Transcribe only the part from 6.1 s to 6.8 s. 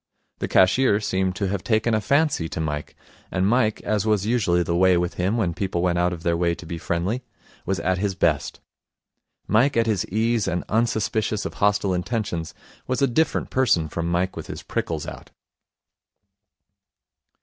of their way to be